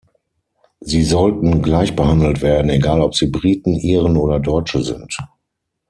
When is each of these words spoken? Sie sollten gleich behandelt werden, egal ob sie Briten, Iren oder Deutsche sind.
Sie 0.79 1.03
sollten 1.03 1.61
gleich 1.61 1.95
behandelt 1.95 2.41
werden, 2.41 2.71
egal 2.71 3.01
ob 3.01 3.13
sie 3.13 3.27
Briten, 3.27 3.75
Iren 3.75 4.17
oder 4.17 4.39
Deutsche 4.39 4.81
sind. 4.81 5.15